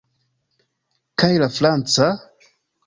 [1.23, 2.11] Kaj la franca?